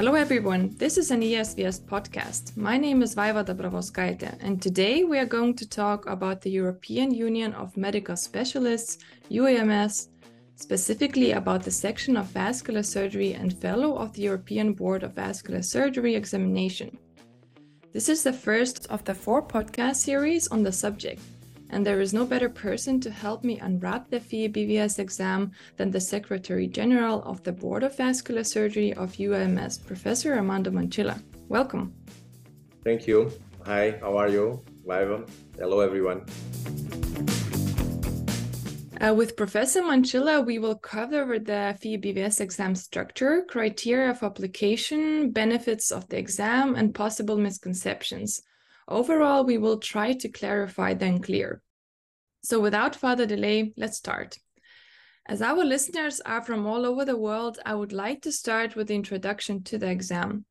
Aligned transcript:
Hello, 0.00 0.14
everyone. 0.14 0.74
This 0.78 0.96
is 0.96 1.10
an 1.10 1.20
ESVS 1.20 1.84
podcast. 1.84 2.56
My 2.56 2.78
name 2.78 3.02
is 3.02 3.14
Vaiva 3.14 3.44
Dabravoskaite, 3.44 4.34
and 4.40 4.62
today 4.62 5.04
we 5.04 5.18
are 5.18 5.26
going 5.26 5.52
to 5.56 5.68
talk 5.68 6.06
about 6.06 6.40
the 6.40 6.48
European 6.48 7.12
Union 7.12 7.52
of 7.52 7.76
Medical 7.76 8.16
Specialists, 8.16 8.96
UEMS, 9.30 10.08
specifically 10.56 11.32
about 11.32 11.62
the 11.64 11.70
section 11.70 12.16
of 12.16 12.24
vascular 12.28 12.82
surgery 12.82 13.34
and 13.34 13.52
fellow 13.60 13.94
of 13.98 14.14
the 14.14 14.22
European 14.22 14.72
Board 14.72 15.02
of 15.02 15.12
Vascular 15.12 15.60
Surgery 15.60 16.14
examination. 16.14 16.96
This 17.92 18.08
is 18.08 18.22
the 18.22 18.32
first 18.32 18.86
of 18.86 19.04
the 19.04 19.14
four 19.14 19.46
podcast 19.46 19.96
series 19.96 20.48
on 20.48 20.62
the 20.62 20.72
subject, 20.72 21.20
and 21.72 21.86
there 21.86 22.00
is 22.00 22.12
no 22.12 22.24
better 22.24 22.48
person 22.48 23.00
to 23.00 23.10
help 23.10 23.44
me 23.44 23.58
unwrap 23.58 24.10
the 24.10 24.20
FEBVS 24.20 24.98
exam 24.98 25.52
than 25.76 25.90
the 25.90 26.00
Secretary 26.00 26.66
General 26.66 27.22
of 27.22 27.42
the 27.42 27.52
Board 27.52 27.82
of 27.82 27.96
Vascular 27.96 28.44
Surgery 28.44 28.92
of 28.94 29.12
UEMS, 29.12 29.86
Professor 29.86 30.34
Armando 30.34 30.70
Mansilha. 30.70 31.22
Welcome. 31.48 31.94
Thank 32.84 33.06
you. 33.06 33.30
Hi, 33.66 33.98
how 34.00 34.16
are 34.16 34.28
you? 34.28 34.62
Vaiva. 34.86 35.28
Hello, 35.58 35.80
everyone. 35.80 36.24
Uh, 39.00 39.14
with 39.14 39.34
Professor 39.34 39.80
Mansilha, 39.82 40.44
we 40.44 40.58
will 40.58 40.74
cover 40.74 41.38
the 41.38 41.74
FEBVS 41.80 42.40
exam 42.40 42.74
structure, 42.74 43.44
criteria 43.48 44.10
of 44.10 44.22
application, 44.22 45.30
benefits 45.30 45.90
of 45.90 46.06
the 46.08 46.18
exam, 46.18 46.74
and 46.74 46.94
possible 46.94 47.38
misconceptions. 47.38 48.42
Overall, 48.90 49.44
we 49.44 49.56
will 49.56 49.78
try 49.78 50.14
to 50.14 50.28
clarify 50.28 50.94
the 50.94 51.20
clear. 51.22 51.62
So 52.42 52.58
without 52.58 52.96
further 52.96 53.24
delay, 53.24 53.72
let's 53.76 53.98
start. 53.98 54.38
As 55.28 55.40
our 55.40 55.64
listeners 55.64 56.20
are 56.20 56.42
from 56.42 56.66
all 56.66 56.84
over 56.84 57.04
the 57.04 57.16
world, 57.16 57.60
I 57.64 57.74
would 57.74 57.92
like 57.92 58.22
to 58.22 58.32
start 58.32 58.74
with 58.74 58.88
the 58.88 58.96
introduction 58.96 59.62
to 59.64 59.78
the 59.78 59.88
exam. 59.88 60.44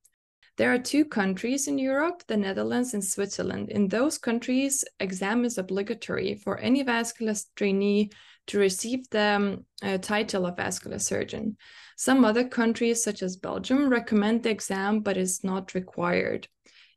There 0.56 0.74
are 0.74 0.80
two 0.80 1.04
countries 1.04 1.68
in 1.68 1.78
Europe, 1.78 2.24
the 2.28 2.38
Netherlands 2.38 2.94
and 2.94 3.04
Switzerland. 3.04 3.70
In 3.72 3.88
those 3.88 4.18
countries, 4.18 4.86
exam 5.00 5.44
is 5.44 5.58
obligatory 5.58 6.36
for 6.36 6.58
any 6.60 6.84
vascular 6.84 7.34
trainee 7.56 8.12
to 8.48 8.60
receive 8.60 9.10
the 9.10 9.20
um, 9.22 9.66
uh, 9.84 9.98
title 9.98 10.46
of 10.46 10.58
vascular 10.58 11.00
surgeon. 11.00 11.58
Some 11.98 12.24
other 12.24 12.48
countries, 12.48 13.04
such 13.04 13.22
as 13.22 13.36
Belgium, 13.36 13.90
recommend 13.90 14.44
the 14.44 14.50
exam 14.50 15.02
but 15.02 15.18
is 15.18 15.44
not 15.44 15.74
required. 15.74 16.48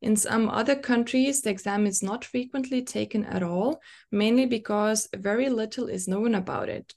In 0.02 0.16
some 0.16 0.50
other 0.50 0.74
countries, 0.74 1.42
the 1.42 1.50
exam 1.50 1.86
is 1.86 2.02
not 2.02 2.24
frequently 2.24 2.82
taken 2.82 3.24
at 3.24 3.44
all, 3.44 3.80
mainly 4.10 4.46
because 4.46 5.08
very 5.14 5.48
little 5.48 5.86
is 5.86 6.08
known 6.08 6.34
about 6.34 6.68
it. 6.68 6.92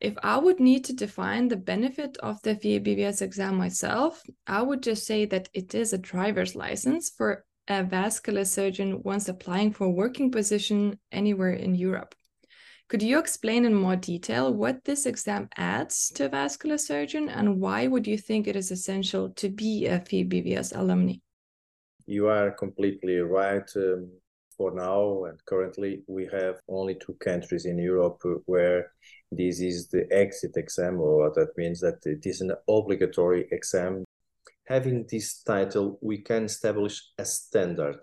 If 0.00 0.14
I 0.22 0.38
would 0.38 0.58
need 0.58 0.86
to 0.86 0.94
define 0.94 1.48
the 1.48 1.58
benefit 1.58 2.16
of 2.22 2.40
the 2.40 2.54
FEBVS 2.54 3.20
exam 3.20 3.56
myself, 3.56 4.22
I 4.46 4.62
would 4.62 4.82
just 4.82 5.06
say 5.06 5.26
that 5.26 5.50
it 5.52 5.74
is 5.74 5.92
a 5.92 5.98
driver's 5.98 6.56
license 6.56 7.10
for 7.10 7.44
a 7.68 7.84
vascular 7.84 8.46
surgeon 8.46 9.02
once 9.02 9.28
applying 9.28 9.72
for 9.72 9.84
a 9.84 9.90
working 9.90 10.30
position 10.30 10.98
anywhere 11.12 11.52
in 11.52 11.74
Europe. 11.74 12.14
Could 12.88 13.02
you 13.02 13.18
explain 13.18 13.66
in 13.66 13.74
more 13.74 13.96
detail 13.96 14.50
what 14.50 14.84
this 14.84 15.04
exam 15.04 15.50
adds 15.58 16.10
to 16.14 16.24
a 16.24 16.28
vascular 16.30 16.78
surgeon 16.78 17.28
and 17.28 17.60
why 17.60 17.86
would 17.86 18.06
you 18.06 18.16
think 18.16 18.46
it 18.46 18.56
is 18.56 18.70
essential 18.70 19.28
to 19.34 19.50
be 19.50 19.86
a 19.86 20.00
FEBVS 20.00 20.74
alumni? 20.74 21.16
You 22.10 22.26
are 22.26 22.50
completely 22.50 23.18
right. 23.18 23.70
Um, 23.76 24.10
for 24.56 24.74
now 24.74 25.26
and 25.26 25.38
currently, 25.44 26.02
we 26.08 26.28
have 26.32 26.56
only 26.66 26.96
two 26.96 27.14
countries 27.20 27.66
in 27.66 27.78
Europe 27.78 28.20
where 28.46 28.90
this 29.30 29.60
is 29.60 29.86
the 29.86 30.08
exit 30.10 30.56
exam, 30.56 31.00
or 31.00 31.32
that 31.36 31.56
means 31.56 31.78
that 31.82 32.04
it 32.04 32.26
is 32.26 32.40
an 32.40 32.52
obligatory 32.68 33.46
exam. 33.52 34.04
Having 34.66 35.06
this 35.08 35.40
title, 35.44 36.00
we 36.02 36.18
can 36.18 36.46
establish 36.46 37.00
a 37.16 37.24
standard, 37.24 38.00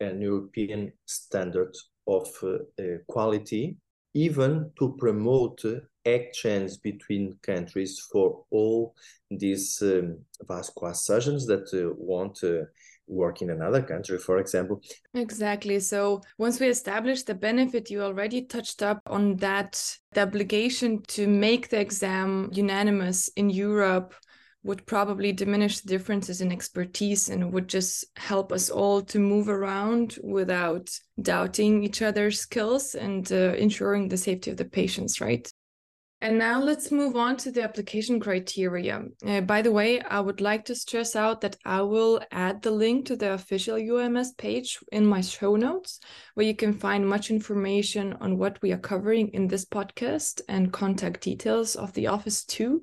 an 0.00 0.20
European 0.20 0.92
standard 1.06 1.72
of 2.08 2.28
uh, 2.42 2.82
uh, 2.82 2.98
quality 3.06 3.76
even 4.16 4.72
to 4.78 4.96
promote 4.98 5.62
exchange 6.06 6.80
between 6.82 7.36
countries 7.42 8.00
for 8.10 8.44
all 8.50 8.94
these 9.30 9.82
um, 9.82 10.18
vascular 10.48 10.94
surgeons 10.94 11.46
that 11.46 11.68
uh, 11.74 11.92
want 11.98 12.34
to 12.34 12.66
work 13.06 13.42
in 13.42 13.50
another 13.50 13.82
country, 13.82 14.18
for 14.18 14.38
example. 14.38 14.82
Exactly. 15.14 15.80
So 15.80 16.22
once 16.38 16.60
we 16.60 16.68
establish 16.68 17.22
the 17.22 17.34
benefit, 17.34 17.90
you 17.90 18.02
already 18.02 18.42
touched 18.42 18.82
up 18.82 19.00
on 19.06 19.36
that 19.36 19.98
the 20.12 20.22
obligation 20.22 21.02
to 21.08 21.26
make 21.26 21.68
the 21.68 21.80
exam 21.80 22.50
unanimous 22.52 23.28
in 23.36 23.50
Europe 23.50 24.14
would 24.66 24.84
probably 24.84 25.32
diminish 25.32 25.80
the 25.80 25.88
differences 25.88 26.40
in 26.40 26.50
expertise 26.50 27.28
and 27.28 27.52
would 27.52 27.68
just 27.68 28.04
help 28.16 28.50
us 28.50 28.68
all 28.68 29.00
to 29.00 29.18
move 29.20 29.48
around 29.48 30.18
without 30.24 30.90
doubting 31.22 31.84
each 31.84 32.02
other's 32.02 32.40
skills 32.40 32.96
and 32.96 33.30
uh, 33.30 33.54
ensuring 33.54 34.08
the 34.08 34.16
safety 34.16 34.50
of 34.50 34.56
the 34.56 34.64
patients, 34.64 35.20
right? 35.20 35.48
And 36.22 36.38
now 36.38 36.62
let's 36.62 36.90
move 36.90 37.14
on 37.14 37.36
to 37.38 37.50
the 37.50 37.62
application 37.62 38.18
criteria. 38.18 39.04
Uh, 39.24 39.42
by 39.42 39.60
the 39.60 39.70
way, 39.70 40.00
I 40.00 40.18
would 40.20 40.40
like 40.40 40.64
to 40.64 40.74
stress 40.74 41.14
out 41.14 41.42
that 41.42 41.56
I 41.66 41.82
will 41.82 42.20
add 42.32 42.62
the 42.62 42.70
link 42.70 43.06
to 43.06 43.16
the 43.16 43.34
official 43.34 43.76
UEMS 43.76 44.36
page 44.38 44.78
in 44.92 45.04
my 45.04 45.20
show 45.20 45.56
notes, 45.56 46.00
where 46.34 46.46
you 46.46 46.56
can 46.56 46.72
find 46.72 47.06
much 47.06 47.30
information 47.30 48.14
on 48.14 48.38
what 48.38 48.60
we 48.62 48.72
are 48.72 48.78
covering 48.78 49.28
in 49.34 49.46
this 49.46 49.66
podcast 49.66 50.40
and 50.48 50.72
contact 50.72 51.20
details 51.20 51.76
of 51.76 51.92
the 51.92 52.06
office 52.06 52.44
too. 52.44 52.82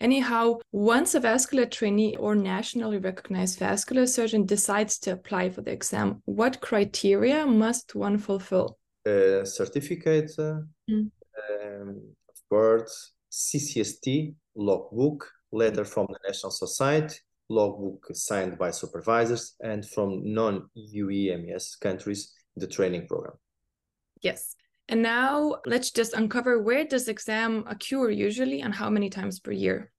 Anyhow, 0.00 0.58
once 0.72 1.14
a 1.14 1.20
vascular 1.20 1.66
trainee 1.66 2.16
or 2.16 2.34
nationally 2.34 2.98
recognized 2.98 3.58
vascular 3.58 4.06
surgeon 4.06 4.46
decides 4.46 4.98
to 5.00 5.12
apply 5.12 5.50
for 5.50 5.60
the 5.60 5.70
exam, 5.72 6.22
what 6.24 6.60
criteria 6.60 7.46
must 7.46 7.94
one 7.94 8.18
fulfill? 8.18 8.78
Uh, 9.06 9.44
certificate, 9.44 10.32
uh, 10.38 10.60
mm. 10.90 11.10
um, 11.62 12.00
course, 12.48 13.12
CCST, 13.30 14.34
logbook, 14.54 15.28
letter 15.52 15.84
from 15.84 16.06
the 16.10 16.18
National 16.26 16.50
Society, 16.50 17.16
logbook 17.48 18.06
signed 18.12 18.58
by 18.58 18.70
supervisors, 18.70 19.54
and 19.60 19.88
from 19.88 20.22
non 20.24 20.68
UEMS 20.76 21.80
countries, 21.80 22.32
the 22.56 22.66
training 22.66 23.06
program. 23.06 23.34
Yes. 24.22 24.56
And 24.88 25.02
now 25.02 25.56
let's 25.64 25.90
just 25.90 26.12
uncover 26.12 26.62
where 26.62 26.84
does 26.84 27.08
exam 27.08 27.64
occur 27.66 28.10
usually 28.10 28.60
and 28.60 28.74
how 28.74 28.90
many 28.90 29.08
times 29.08 29.40
per 29.40 29.52
year? 29.52 29.90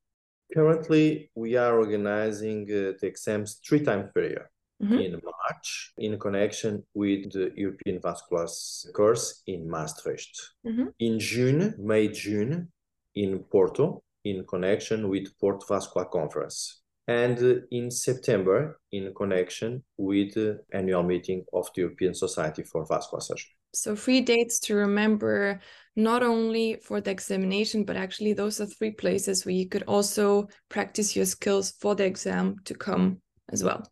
Currently, 0.53 1.31
we 1.33 1.55
are 1.55 1.79
organizing 1.79 2.63
uh, 2.69 2.93
the 3.01 3.07
exams 3.07 3.59
three 3.67 3.79
times 3.79 4.09
per 4.13 4.21
year. 4.21 4.51
Mm-hmm. 4.83 4.99
In 4.99 5.21
March, 5.23 5.93
in 5.97 6.19
connection 6.19 6.83
with 6.93 7.31
the 7.31 7.51
European 7.55 8.01
Vascular 8.01 8.47
course 8.93 9.41
in 9.47 9.69
Maastricht. 9.69 10.37
Mm-hmm. 10.67 10.87
In 10.99 11.19
June, 11.19 11.75
May, 11.79 12.09
June, 12.09 12.71
in 13.15 13.39
Porto, 13.39 14.03
in 14.25 14.45
connection 14.45 15.07
with 15.07 15.37
Porto 15.39 15.65
Vascular 15.65 16.05
Conference. 16.07 16.81
And 17.07 17.37
uh, 17.41 17.61
in 17.71 17.91
September, 17.91 18.79
in 18.91 19.13
connection 19.13 19.83
with 19.97 20.33
the 20.33 20.59
annual 20.73 21.03
meeting 21.03 21.45
of 21.53 21.69
the 21.73 21.81
European 21.81 22.13
Society 22.13 22.63
for 22.63 22.85
Vascular 22.85 23.21
Surgery. 23.21 23.51
So 23.73 23.95
three 23.95 24.21
dates 24.21 24.59
to 24.61 24.75
remember, 24.75 25.59
not 25.95 26.23
only 26.23 26.77
for 26.81 27.01
the 27.01 27.11
examination, 27.11 27.83
but 27.83 27.95
actually 27.95 28.33
those 28.33 28.59
are 28.59 28.65
three 28.65 28.91
places 28.91 29.45
where 29.45 29.53
you 29.53 29.69
could 29.69 29.83
also 29.83 30.47
practice 30.69 31.15
your 31.15 31.25
skills 31.25 31.71
for 31.79 31.93
the 31.93 32.05
exam 32.05 32.55
to 32.65 32.73
come 32.73 33.21
as 33.51 33.63
well. 33.63 33.83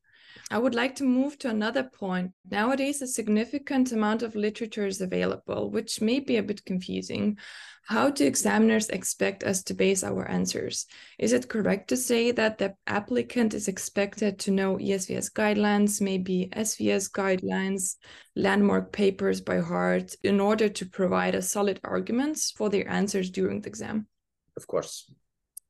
I 0.51 0.57
would 0.57 0.75
like 0.75 0.95
to 0.95 1.03
move 1.03 1.39
to 1.39 1.49
another 1.49 1.83
point. 1.83 2.31
Nowadays, 2.49 3.01
a 3.01 3.07
significant 3.07 3.91
amount 3.91 4.23
of 4.23 4.35
literature 4.35 4.85
is 4.85 5.01
available, 5.01 5.71
which 5.71 6.01
may 6.01 6.19
be 6.19 6.37
a 6.37 6.43
bit 6.43 6.65
confusing. 6.65 7.37
How 7.85 8.09
do 8.09 8.25
examiners 8.25 8.89
expect 8.89 9.43
us 9.43 9.63
to 9.63 9.73
base 9.73 10.03
our 10.03 10.27
answers? 10.29 10.85
Is 11.19 11.33
it 11.33 11.49
correct 11.49 11.89
to 11.89 11.97
say 11.97 12.31
that 12.31 12.57
the 12.57 12.75
applicant 12.87 13.53
is 13.53 13.67
expected 13.67 14.39
to 14.39 14.51
know 14.51 14.77
ESVS 14.77 15.31
guidelines, 15.31 15.99
maybe 15.99 16.49
SVS 16.53 17.11
guidelines, 17.11 17.95
landmark 18.35 18.91
papers 18.91 19.41
by 19.41 19.59
heart, 19.59 20.15
in 20.23 20.39
order 20.39 20.69
to 20.69 20.85
provide 20.85 21.35
a 21.35 21.41
solid 21.41 21.79
arguments 21.83 22.51
for 22.51 22.69
their 22.69 22.87
answers 22.89 23.29
during 23.29 23.61
the 23.61 23.69
exam? 23.69 24.07
Of 24.55 24.67
course. 24.67 25.11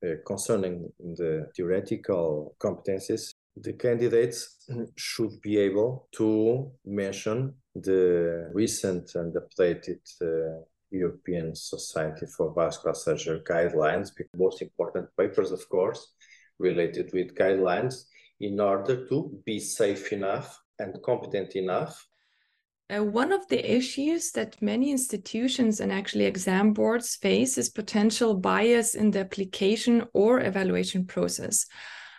Uh, 0.03 0.15
concerning 0.27 0.91
the 0.99 1.47
theoretical 1.55 2.55
competencies, 2.59 3.33
the 3.55 3.73
candidates 3.73 4.65
should 4.95 5.41
be 5.41 5.57
able 5.57 6.07
to 6.13 6.71
mention 6.85 7.53
the 7.75 8.49
recent 8.53 9.15
and 9.15 9.33
updated 9.35 9.99
uh, 10.21 10.63
European 10.91 11.55
Society 11.55 12.25
for 12.25 12.53
Vascular 12.53 12.95
Surgery 12.95 13.41
guidelines, 13.41 14.11
most 14.35 14.61
important 14.61 15.07
papers, 15.17 15.51
of 15.51 15.67
course, 15.69 16.13
related 16.59 17.11
with 17.13 17.35
guidelines, 17.35 18.05
in 18.39 18.59
order 18.59 19.07
to 19.07 19.41
be 19.45 19.59
safe 19.59 20.11
enough 20.13 20.59
and 20.79 21.01
competent 21.03 21.55
enough. 21.55 22.07
Uh, 22.89 23.03
one 23.03 23.31
of 23.31 23.47
the 23.47 23.75
issues 23.75 24.31
that 24.31 24.61
many 24.61 24.91
institutions 24.91 25.79
and 25.79 25.91
actually 25.91 26.25
exam 26.25 26.73
boards 26.73 27.15
face 27.15 27.57
is 27.57 27.69
potential 27.69 28.35
bias 28.35 28.93
in 28.93 29.11
the 29.11 29.19
application 29.19 30.05
or 30.13 30.41
evaluation 30.41 31.05
process. 31.05 31.65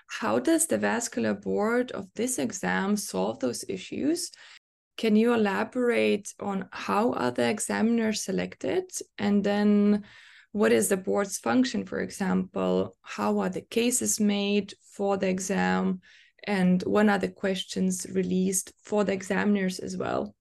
How 0.06 0.38
does 0.38 0.66
the 0.66 0.78
vascular 0.78 1.34
board 1.34 1.90
of 1.92 2.08
this 2.14 2.38
exam 2.38 2.96
solve 2.96 3.40
those 3.40 3.64
issues? 3.68 4.30
Can 4.96 5.16
you 5.16 5.34
elaborate 5.34 6.32
on 6.38 6.68
how 6.70 7.12
are 7.14 7.32
the 7.32 7.48
examiners 7.48 8.22
selected? 8.22 8.90
And 9.18 9.42
then 9.42 10.04
what 10.52 10.70
is 10.70 10.88
the 10.88 10.96
board's 10.96 11.38
function, 11.38 11.84
for 11.84 12.00
example? 12.00 12.96
How 13.02 13.40
are 13.40 13.48
the 13.48 13.60
cases 13.62 14.20
made 14.20 14.72
for 14.92 15.16
the 15.16 15.28
exam? 15.28 16.00
And 16.46 16.80
when 16.82 17.10
are 17.10 17.18
the 17.18 17.28
questions 17.28 18.06
released 18.12 18.72
for 18.82 19.02
the 19.02 19.12
examiners 19.12 19.80
as 19.80 19.96
well? 19.96 20.34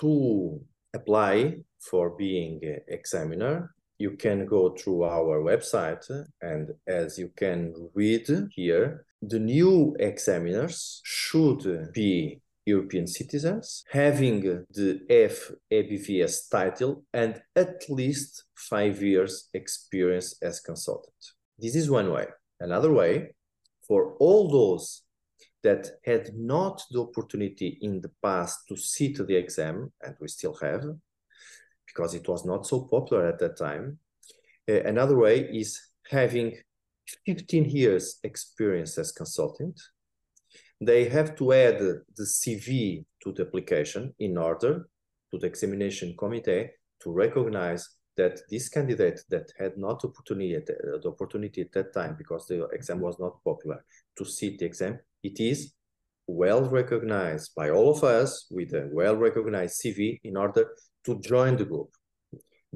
To 0.00 0.60
apply 0.92 1.58
for 1.78 2.10
being 2.10 2.58
an 2.64 2.80
examiner, 2.88 3.74
you 3.98 4.12
can 4.12 4.46
go 4.46 4.70
through 4.70 5.04
our 5.04 5.40
website 5.40 6.04
and 6.40 6.70
as 6.86 7.18
you 7.18 7.30
can 7.36 7.74
read 7.94 8.26
here, 8.50 9.04
the 9.22 9.38
new 9.38 9.94
examiners 9.98 11.00
should 11.04 11.92
be 11.92 12.40
European 12.66 13.06
citizens, 13.06 13.84
having 13.90 14.40
the 14.70 15.00
FEBVS 15.10 16.50
title 16.50 17.04
and 17.12 17.42
at 17.56 17.88
least 17.88 18.44
five 18.54 19.02
years 19.02 19.48
experience 19.54 20.36
as 20.42 20.60
consultant. 20.60 21.14
This 21.58 21.74
is 21.74 21.90
one 21.90 22.10
way. 22.12 22.26
Another 22.60 22.92
way, 22.92 23.34
for 23.86 24.14
all 24.18 24.48
those 24.50 25.02
that 25.62 25.90
had 26.04 26.30
not 26.34 26.82
the 26.90 27.00
opportunity 27.00 27.78
in 27.82 28.00
the 28.00 28.12
past 28.22 28.60
to 28.68 28.76
sit 28.76 29.16
the 29.26 29.36
exam, 29.36 29.92
and 30.02 30.14
we 30.20 30.28
still 30.28 30.54
have, 30.62 30.84
because 31.86 32.14
it 32.14 32.26
was 32.28 32.44
not 32.44 32.66
so 32.66 32.82
popular 32.82 33.26
at 33.26 33.38
that 33.38 33.56
time. 33.56 33.98
Uh, 34.68 34.82
another 34.82 35.16
way 35.16 35.40
is 35.40 35.80
having 36.08 36.56
15 37.26 37.64
years 37.64 38.18
experience 38.22 38.98
as 38.98 39.12
consultant 39.12 39.78
they 40.80 41.08
have 41.08 41.36
to 41.36 41.52
add 41.52 41.78
the 41.78 42.24
CV 42.24 43.04
to 43.22 43.32
the 43.32 43.42
application 43.42 44.14
in 44.18 44.38
order 44.38 44.88
to 45.30 45.38
the 45.38 45.46
examination 45.46 46.14
committee 46.18 46.70
to 47.02 47.12
recognize 47.12 47.88
that 48.16 48.40
this 48.50 48.68
candidate 48.68 49.20
that 49.28 49.52
had 49.58 49.76
not 49.76 50.04
opportunity 50.04 50.54
at, 50.54 50.68
uh, 50.68 50.98
the 51.02 51.08
opportunity 51.08 51.60
at 51.60 51.72
that 51.72 51.92
time 51.92 52.14
because 52.16 52.46
the 52.46 52.64
exam 52.72 53.00
was 53.00 53.18
not 53.18 53.42
popular 53.44 53.84
to 54.16 54.24
sit 54.24 54.58
the 54.58 54.64
exam, 54.64 54.98
it 55.22 55.38
is 55.38 55.72
well 56.26 56.68
recognized 56.68 57.54
by 57.54 57.70
all 57.70 57.90
of 57.90 58.02
us 58.02 58.46
with 58.50 58.72
a 58.72 58.88
well 58.92 59.16
recognized 59.16 59.80
CV 59.82 60.20
in 60.24 60.36
order 60.36 60.64
to 61.04 61.20
join 61.20 61.56
the 61.56 61.64
group. 61.64 61.90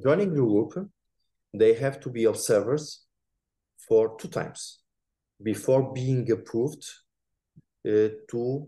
Joining 0.03 0.31
the 0.31 0.43
group, 0.43 0.91
they 1.53 1.75
have 1.75 2.01
to 2.01 2.11
be 2.11 2.25
observers 2.25 3.04
for 3.77 4.17
two 4.19 4.29
times 4.29 4.81
before 5.43 5.93
being 5.93 6.31
approved 6.31 6.85
uh, 7.87 8.09
to 8.31 8.67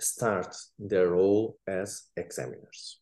start 0.00 0.54
their 0.78 1.08
role 1.08 1.58
as 1.66 2.04
examiners. 2.16 3.00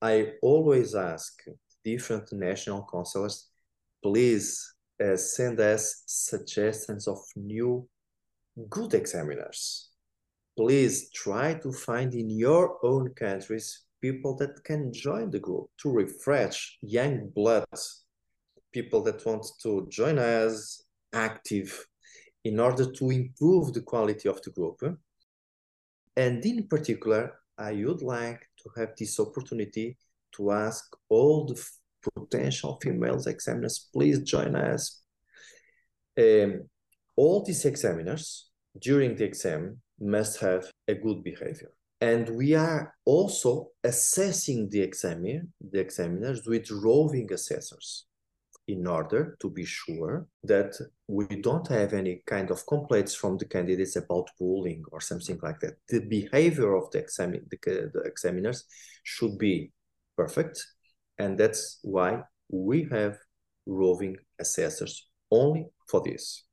I 0.00 0.34
always 0.42 0.94
ask 0.94 1.42
different 1.84 2.32
national 2.32 2.86
counselors, 2.92 3.48
please 4.02 4.74
uh, 5.02 5.16
send 5.16 5.60
us 5.60 6.02
suggestions 6.06 7.08
of 7.08 7.18
new 7.34 7.88
good 8.68 8.94
examiners. 8.94 9.90
Please 10.56 11.10
try 11.10 11.54
to 11.54 11.72
find 11.72 12.14
in 12.14 12.30
your 12.30 12.78
own 12.82 13.12
countries 13.14 13.84
people 14.00 14.36
that 14.36 14.62
can 14.64 14.92
join 14.92 15.30
the 15.30 15.38
group 15.38 15.66
to 15.78 15.90
refresh 15.90 16.78
young 16.82 17.30
blood, 17.34 17.66
people 18.72 19.02
that 19.02 19.24
want 19.24 19.46
to 19.62 19.86
join 19.90 20.18
us 20.18 20.84
active 21.12 21.86
in 22.44 22.60
order 22.60 22.90
to 22.92 23.10
improve 23.10 23.72
the 23.72 23.82
quality 23.82 24.28
of 24.28 24.40
the 24.42 24.50
group. 24.50 24.80
And 26.16 26.44
in 26.44 26.68
particular, 26.68 27.32
I 27.58 27.72
would 27.72 28.02
like 28.02 28.48
to 28.62 28.70
have 28.76 28.90
this 28.96 29.18
opportunity 29.18 29.96
to 30.36 30.52
ask 30.52 30.84
all 31.08 31.46
the 31.46 31.60
potential 32.14 32.78
females 32.82 33.26
examiners, 33.26 33.88
please 33.92 34.20
join 34.20 34.54
us. 34.54 35.02
Um, 36.18 36.68
all 37.16 37.44
these 37.44 37.64
examiners 37.64 38.50
during 38.78 39.16
the 39.16 39.24
exam 39.24 39.80
must 39.98 40.40
have 40.40 40.70
a 40.86 40.94
good 40.94 41.24
behavior. 41.24 41.72
And 42.00 42.28
we 42.28 42.54
are 42.54 42.94
also 43.04 43.70
assessing 43.82 44.68
the 44.68 44.82
examiner, 44.82 45.42
the 45.60 45.80
examiners 45.80 46.46
with 46.46 46.70
roving 46.70 47.32
assessors 47.32 48.06
in 48.68 48.86
order 48.86 49.36
to 49.40 49.48
be 49.48 49.64
sure 49.64 50.26
that 50.42 50.74
we 51.06 51.26
don't 51.40 51.68
have 51.68 51.92
any 51.92 52.22
kind 52.26 52.50
of 52.50 52.66
complaints 52.66 53.14
from 53.14 53.36
the 53.38 53.44
candidates 53.44 53.96
about 53.96 54.28
bullying 54.38 54.82
or 54.90 55.00
something 55.00 55.38
like 55.42 55.60
that. 55.60 55.74
The 55.88 56.00
behavior 56.00 56.74
of 56.74 56.90
the, 56.90 56.98
exam- 56.98 57.46
the, 57.50 57.90
the 57.94 58.00
examiners 58.04 58.64
should 59.04 59.38
be 59.38 59.72
perfect, 60.16 60.64
and 61.18 61.38
that's 61.38 61.78
why 61.82 62.22
we 62.48 62.88
have 62.90 63.18
roving 63.66 64.16
assessors 64.40 65.08
only 65.30 65.66
for 65.88 66.02
this. 66.04 66.44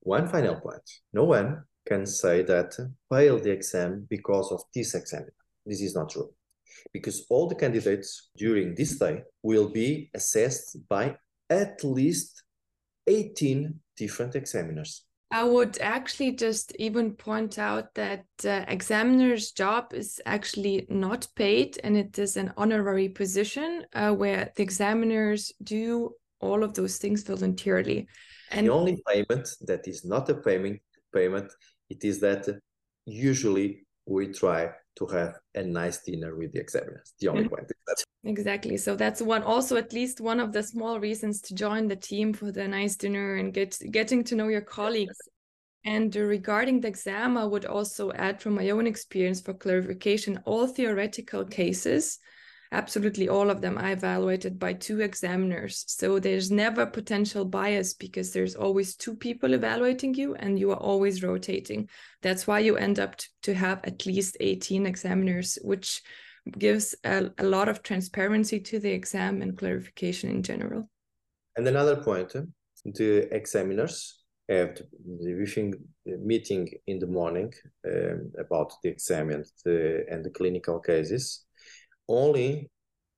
One 0.00 0.28
final 0.28 0.56
point 0.56 0.82
no 1.12 1.24
one 1.24 1.64
can 1.86 2.06
say 2.06 2.42
that 2.42 2.76
failed 3.10 3.44
the 3.44 3.50
exam 3.50 4.06
because 4.08 4.50
of 4.52 4.62
this 4.74 4.94
examiner. 4.94 5.32
This 5.66 5.82
is 5.82 5.94
not 5.94 6.10
true 6.10 6.30
because 6.92 7.26
all 7.30 7.48
the 7.48 7.54
candidates 7.54 8.30
during 8.36 8.74
this 8.74 8.98
day 8.98 9.22
will 9.42 9.68
be 9.68 10.10
assessed 10.14 10.76
by 10.88 11.16
at 11.50 11.82
least 11.84 12.42
18 13.06 13.80
different 13.96 14.36
examiners. 14.36 15.04
I 15.32 15.44
would 15.44 15.78
actually 15.80 16.32
just 16.32 16.74
even 16.76 17.12
point 17.12 17.58
out 17.58 17.94
that 17.94 18.24
uh, 18.44 18.64
examiner's 18.66 19.52
job 19.52 19.92
is 19.92 20.20
actually 20.26 20.86
not 20.88 21.28
paid 21.36 21.78
and 21.84 21.96
it 21.96 22.18
is 22.18 22.36
an 22.36 22.52
honorary 22.56 23.08
position 23.08 23.84
uh, 23.92 24.12
where 24.12 24.50
the 24.56 24.62
examiners 24.62 25.52
do 25.62 26.14
all 26.40 26.64
of 26.64 26.74
those 26.74 26.98
things 26.98 27.22
voluntarily. 27.22 28.08
And 28.50 28.66
the 28.66 28.72
only 28.72 29.00
payment 29.06 29.48
that 29.60 29.86
is 29.86 30.04
not 30.04 30.28
a 30.30 30.34
payment 30.34 30.80
payment, 31.14 31.52
it 31.88 32.02
is 32.02 32.18
that 32.20 32.48
usually 33.06 33.86
we 34.06 34.28
try 34.28 34.70
to 35.00 35.06
have 35.06 35.38
a 35.54 35.62
nice 35.62 36.02
dinner 36.02 36.36
with 36.36 36.52
the 36.52 36.60
examiners. 36.60 37.14
The 37.18 37.28
only 37.28 37.44
mm-hmm. 37.44 37.54
point 37.54 37.68
that. 37.86 38.04
Exactly. 38.24 38.76
So 38.76 38.94
that's 38.94 39.22
one 39.22 39.42
also 39.42 39.76
at 39.76 39.92
least 39.92 40.20
one 40.20 40.40
of 40.40 40.52
the 40.52 40.62
small 40.62 41.00
reasons 41.00 41.40
to 41.42 41.54
join 41.54 41.88
the 41.88 41.96
team 41.96 42.34
for 42.34 42.52
the 42.52 42.68
nice 42.68 42.96
dinner 42.96 43.36
and 43.36 43.52
get 43.52 43.78
getting 43.90 44.22
to 44.24 44.36
know 44.36 44.48
your 44.48 44.60
colleagues. 44.60 45.16
And 45.86 46.14
regarding 46.14 46.80
the 46.80 46.88
exam, 46.88 47.38
I 47.38 47.44
would 47.44 47.64
also 47.64 48.12
add 48.12 48.42
from 48.42 48.54
my 48.54 48.68
own 48.68 48.86
experience 48.86 49.40
for 49.40 49.54
clarification, 49.54 50.42
all 50.44 50.66
theoretical 50.66 51.46
cases 51.46 52.18
absolutely 52.72 53.28
all 53.28 53.50
of 53.50 53.60
them 53.60 53.76
are 53.78 53.90
evaluated 53.90 54.58
by 54.58 54.72
two 54.72 55.00
examiners. 55.00 55.84
So 55.88 56.18
there's 56.18 56.50
never 56.50 56.86
potential 56.86 57.44
bias 57.44 57.94
because 57.94 58.32
there's 58.32 58.54
always 58.54 58.94
two 58.94 59.16
people 59.16 59.54
evaluating 59.54 60.14
you 60.14 60.34
and 60.36 60.58
you 60.58 60.70
are 60.70 60.76
always 60.76 61.22
rotating. 61.22 61.88
That's 62.22 62.46
why 62.46 62.60
you 62.60 62.76
end 62.76 63.00
up 63.00 63.16
to 63.42 63.54
have 63.54 63.80
at 63.84 64.06
least 64.06 64.36
18 64.40 64.86
examiners, 64.86 65.58
which 65.62 66.02
gives 66.58 66.94
a, 67.04 67.30
a 67.38 67.44
lot 67.44 67.68
of 67.68 67.82
transparency 67.82 68.60
to 68.60 68.78
the 68.78 68.90
exam 68.90 69.42
and 69.42 69.58
clarification 69.58 70.30
in 70.30 70.42
general. 70.42 70.88
And 71.56 71.66
another 71.66 71.96
point, 71.96 72.34
the 72.84 73.34
examiners 73.34 74.22
have 74.48 74.76
the 74.76 75.32
briefing 75.34 75.74
meeting 76.04 76.68
in 76.86 76.98
the 76.98 77.06
morning 77.06 77.52
um, 77.86 78.32
about 78.38 78.72
the 78.82 78.90
exam 78.90 79.30
and 79.30 79.44
the, 79.64 80.04
and 80.10 80.24
the 80.24 80.30
clinical 80.30 80.80
cases 80.80 81.44
only 82.10 82.70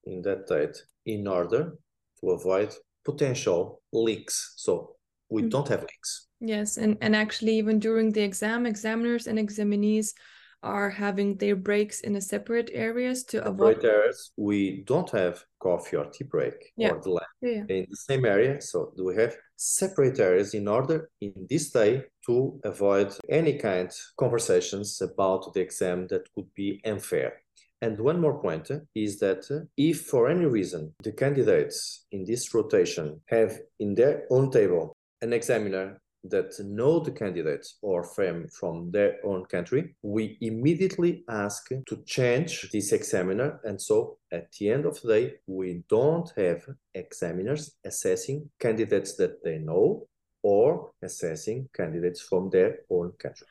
in 0.04 0.22
that 0.22 0.46
date 0.46 0.76
in 1.06 1.26
order 1.26 1.72
to 2.20 2.30
avoid 2.30 2.72
potential 3.04 3.82
leaks. 3.92 4.54
So 4.56 4.96
we 5.30 5.42
mm-hmm. 5.42 5.48
don't 5.48 5.68
have 5.68 5.80
leaks. 5.80 6.28
Yes, 6.40 6.76
and, 6.76 6.96
and 7.00 7.16
actually 7.16 7.56
even 7.56 7.78
during 7.78 8.12
the 8.12 8.22
exam, 8.22 8.66
examiners 8.66 9.26
and 9.26 9.38
examinees 9.38 10.12
are 10.62 10.90
having 10.90 11.36
their 11.38 11.56
breaks 11.56 12.00
in 12.00 12.14
a 12.16 12.20
separate 12.20 12.70
areas 12.72 13.24
to 13.24 13.38
separate 13.38 13.50
avoid 13.50 13.84
areas. 13.84 14.32
We 14.36 14.84
don't 14.86 15.10
have 15.10 15.44
coffee 15.60 15.96
or 15.96 16.06
tea 16.06 16.24
break 16.24 16.72
yeah. 16.76 16.90
or 16.90 17.00
the 17.00 17.20
yeah. 17.40 17.64
in 17.68 17.86
the 17.90 17.96
same 17.96 18.24
area. 18.24 18.60
So 18.60 18.92
we 18.96 19.16
have 19.16 19.36
separate 19.56 20.20
areas 20.20 20.54
in 20.54 20.68
order 20.68 21.10
in 21.20 21.46
this 21.48 21.70
day 21.70 22.04
to 22.26 22.60
avoid 22.64 23.12
any 23.28 23.58
kind 23.58 23.88
of 23.88 23.96
conversations 24.16 25.00
about 25.00 25.52
the 25.52 25.60
exam 25.60 26.06
that 26.08 26.32
could 26.34 26.52
be 26.54 26.80
unfair. 26.84 27.42
And 27.82 27.98
one 27.98 28.20
more 28.20 28.40
point 28.40 28.70
uh, 28.70 28.78
is 28.94 29.18
that 29.18 29.50
uh, 29.50 29.66
if 29.76 30.02
for 30.02 30.30
any 30.30 30.46
reason 30.46 30.94
the 31.02 31.10
candidates 31.10 32.06
in 32.12 32.24
this 32.24 32.54
rotation 32.54 33.20
have 33.26 33.58
in 33.80 33.94
their 33.94 34.24
own 34.30 34.52
table 34.52 34.96
an 35.20 35.32
examiner 35.32 36.00
that 36.24 36.52
know 36.60 37.00
the 37.00 37.10
candidates 37.10 37.78
or 37.82 38.04
from, 38.04 38.46
from 38.48 38.92
their 38.92 39.16
own 39.24 39.44
country, 39.46 39.96
we 40.02 40.38
immediately 40.40 41.24
ask 41.28 41.68
to 41.88 41.96
change 42.06 42.70
this 42.72 42.92
examiner. 42.92 43.58
And 43.64 43.82
so 43.82 44.18
at 44.30 44.52
the 44.52 44.70
end 44.70 44.86
of 44.86 45.00
the 45.02 45.08
day, 45.08 45.34
we 45.48 45.82
don't 45.88 46.32
have 46.36 46.64
examiners 46.94 47.74
assessing 47.84 48.48
candidates 48.60 49.16
that 49.16 49.42
they 49.42 49.58
know 49.58 50.06
or 50.44 50.92
assessing 51.02 51.68
candidates 51.74 52.20
from 52.20 52.50
their 52.50 52.78
own 52.88 53.12
country. 53.18 53.48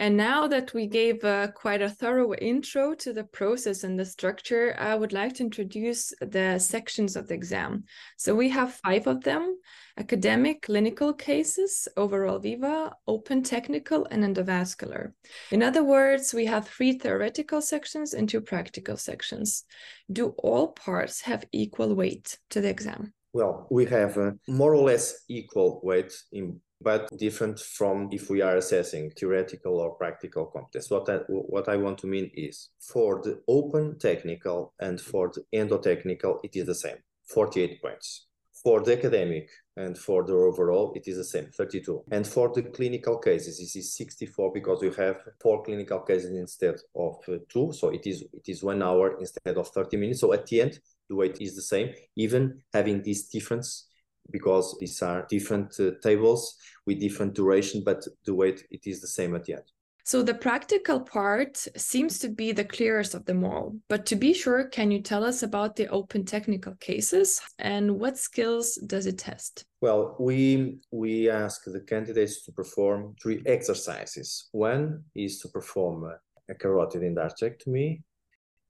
And 0.00 0.16
now 0.16 0.46
that 0.46 0.72
we 0.74 0.86
gave 0.86 1.24
uh, 1.24 1.48
quite 1.48 1.82
a 1.82 1.90
thorough 1.90 2.32
intro 2.34 2.94
to 2.94 3.12
the 3.12 3.24
process 3.24 3.82
and 3.82 3.98
the 3.98 4.04
structure, 4.04 4.76
I 4.78 4.94
would 4.94 5.12
like 5.12 5.34
to 5.34 5.42
introduce 5.42 6.12
the 6.20 6.60
sections 6.60 7.16
of 7.16 7.26
the 7.26 7.34
exam. 7.34 7.82
So 8.16 8.32
we 8.32 8.48
have 8.50 8.74
five 8.74 9.08
of 9.08 9.24
them 9.24 9.58
academic, 9.98 10.62
clinical 10.62 11.12
cases, 11.12 11.88
overall 11.96 12.38
viva, 12.38 12.94
open 13.08 13.42
technical, 13.42 14.06
and 14.12 14.22
endovascular. 14.22 15.12
In 15.50 15.64
other 15.64 15.82
words, 15.82 16.32
we 16.32 16.46
have 16.46 16.68
three 16.68 16.92
theoretical 16.92 17.60
sections 17.60 18.14
and 18.14 18.28
two 18.28 18.40
practical 18.40 18.96
sections. 18.96 19.64
Do 20.12 20.28
all 20.38 20.68
parts 20.68 21.22
have 21.22 21.44
equal 21.50 21.96
weight 21.96 22.38
to 22.50 22.60
the 22.60 22.68
exam? 22.68 23.12
Well, 23.32 23.66
we 23.68 23.86
have 23.86 24.16
uh, 24.16 24.30
more 24.46 24.72
or 24.72 24.84
less 24.84 25.24
equal 25.28 25.80
weight 25.82 26.12
in 26.30 26.60
but 26.80 27.08
different 27.16 27.58
from 27.58 28.08
if 28.12 28.30
we 28.30 28.40
are 28.40 28.56
assessing 28.56 29.10
theoretical 29.10 29.78
or 29.78 29.94
practical 29.94 30.46
competence. 30.46 30.90
What 30.90 31.08
I, 31.08 31.16
what 31.28 31.68
I 31.68 31.76
want 31.76 31.98
to 31.98 32.06
mean 32.06 32.30
is 32.34 32.70
for 32.80 33.20
the 33.22 33.40
open 33.48 33.98
technical 33.98 34.74
and 34.80 35.00
for 35.00 35.30
the 35.34 35.44
endotechnical, 35.56 36.40
it 36.44 36.54
is 36.54 36.66
the 36.66 36.74
same, 36.74 36.96
48 37.26 37.82
points. 37.82 38.26
For 38.62 38.80
the 38.80 38.98
academic 38.98 39.48
and 39.76 39.96
for 39.96 40.24
the 40.24 40.32
overall, 40.32 40.92
it 40.96 41.06
is 41.06 41.16
the 41.16 41.24
same, 41.24 41.46
32. 41.56 42.04
And 42.10 42.26
for 42.26 42.52
the 42.52 42.62
clinical 42.62 43.18
cases, 43.18 43.58
this 43.58 43.76
is 43.76 43.96
64 43.96 44.52
because 44.52 44.82
we 44.82 44.92
have 44.94 45.20
four 45.40 45.62
clinical 45.62 46.00
cases 46.00 46.36
instead 46.36 46.74
of 46.96 47.16
uh, 47.28 47.36
two. 47.48 47.72
So 47.72 47.90
it 47.90 48.04
is 48.04 48.22
it 48.32 48.48
is 48.48 48.64
one 48.64 48.82
hour 48.82 49.16
instead 49.20 49.56
of 49.56 49.68
30 49.68 49.96
minutes. 49.96 50.20
So 50.20 50.32
at 50.32 50.46
the 50.46 50.60
end, 50.60 50.80
the 51.08 51.14
weight 51.14 51.40
is 51.40 51.54
the 51.54 51.62
same, 51.62 51.94
even 52.16 52.60
having 52.74 53.00
this 53.02 53.28
difference 53.28 53.87
because 54.30 54.76
these 54.78 55.02
are 55.02 55.26
different 55.28 55.78
uh, 55.80 55.92
tables 56.02 56.56
with 56.86 57.00
different 57.00 57.34
duration, 57.34 57.82
but 57.84 58.06
the 58.24 58.34
weight 58.34 58.64
it 58.70 58.86
is 58.86 59.00
the 59.00 59.06
same 59.06 59.34
at 59.34 59.44
the 59.44 59.54
end. 59.54 59.64
So 60.08 60.22
the 60.22 60.32
practical 60.32 61.00
part 61.00 61.58
seems 61.76 62.18
to 62.20 62.30
be 62.30 62.52
the 62.52 62.64
clearest 62.64 63.12
of 63.12 63.26
them 63.26 63.44
all. 63.44 63.76
But 63.90 64.06
to 64.06 64.16
be 64.16 64.32
sure, 64.32 64.64
can 64.64 64.90
you 64.90 65.02
tell 65.02 65.22
us 65.22 65.42
about 65.42 65.76
the 65.76 65.86
open 65.88 66.24
technical 66.24 66.74
cases 66.76 67.42
and 67.58 68.00
what 68.00 68.16
skills 68.16 68.76
does 68.86 69.04
it 69.04 69.18
test? 69.18 69.66
Well, 69.82 70.16
we 70.18 70.78
we 70.90 71.28
ask 71.28 71.64
the 71.64 71.80
candidates 71.80 72.42
to 72.46 72.52
perform 72.52 73.16
three 73.22 73.42
exercises. 73.44 74.48
One 74.52 75.04
is 75.14 75.40
to 75.40 75.48
perform 75.48 76.10
a 76.48 76.54
carotid 76.54 77.02
endarterectomy, 77.02 78.02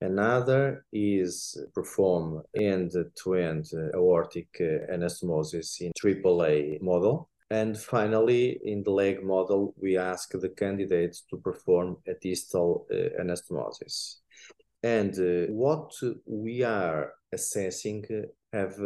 Another 0.00 0.84
is 0.92 1.58
perform 1.74 2.42
end-to-end 2.54 3.66
aortic 3.94 4.48
anastomosis 4.60 5.80
in 5.80 5.92
AAA 5.92 6.80
model. 6.80 7.28
And 7.50 7.76
finally, 7.76 8.60
in 8.64 8.82
the 8.82 8.90
leg 8.90 9.24
model, 9.24 9.74
we 9.80 9.96
ask 9.96 10.30
the 10.32 10.50
candidates 10.50 11.24
to 11.30 11.38
perform 11.38 11.96
a 12.06 12.14
distal 12.14 12.86
uh, 12.92 13.22
anastomosis. 13.22 14.16
And 14.82 15.18
uh, 15.18 15.52
what 15.52 15.92
we 16.26 16.62
are 16.62 17.14
assessing 17.32 18.04
have 18.52 18.78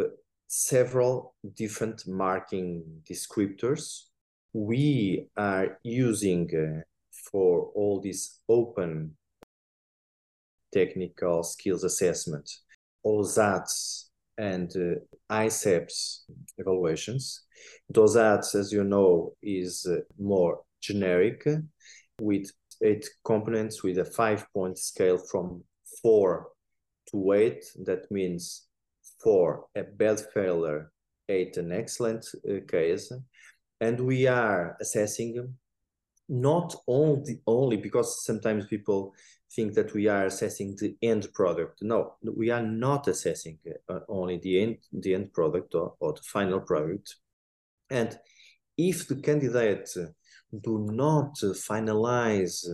several 0.47 1.35
different 1.55 2.07
marking 2.07 2.85
descriptors. 3.11 4.05
We 4.53 5.29
are 5.37 5.79
using 5.83 6.51
uh, 6.55 6.83
for 7.31 7.71
all 7.75 8.01
these 8.01 8.41
open 8.49 9.17
technical 10.73 11.43
skills 11.43 11.85
assessment, 11.85 12.49
OSATs 13.05 14.07
and 14.39 14.73
uh, 14.77 14.95
ICEPS 15.31 16.25
evaluations. 16.59 17.45
OSATs, 17.93 18.55
as 18.55 18.73
you 18.73 18.85
know, 18.85 19.35
is 19.43 19.87
uh, 19.89 20.01
more 20.19 20.63
generic 20.81 21.47
with 22.21 22.51
eight 22.83 23.07
components 23.25 23.83
with 23.83 23.99
a 23.99 24.05
five 24.05 24.47
point 24.53 24.79
scale 24.79 25.19
from 25.19 25.63
four 26.03 26.49
to 27.11 27.33
eight. 27.33 27.65
That 27.85 28.11
means 28.11 28.67
four, 29.23 29.67
a 29.77 29.83
bad 29.83 30.21
failure, 30.35 30.91
eight, 31.29 31.57
an 31.57 31.73
excellent 31.73 32.27
uh, 32.49 32.61
case. 32.69 33.13
And 33.81 34.01
we 34.01 34.27
are 34.27 34.77
assessing 34.81 35.55
not 36.29 36.75
only 36.87 37.41
only 37.47 37.77
because 37.77 38.25
sometimes 38.25 38.67
people 38.67 39.15
think 39.55 39.75
that 39.75 39.93
we 39.93 40.09
are 40.09 40.27
assessing 40.27 40.77
the 40.81 40.97
end 41.03 41.29
product. 41.35 41.83
No, 41.83 42.15
we 42.23 42.51
are 42.51 42.63
not 42.63 43.09
assessing 43.09 43.59
uh, 43.89 44.01
only 44.09 44.39
the 44.39 44.63
end, 44.63 44.79
the 44.93 45.15
end 45.15 45.33
product 45.33 45.75
or, 45.75 45.95
or 46.01 46.15
the 46.15 46.23
final 46.23 46.61
product. 46.61 47.17
And 47.91 48.19
if 48.79 49.07
the 49.07 49.17
candidates 49.17 49.99
do 50.63 50.87
not 50.91 51.35
finalize 51.35 52.67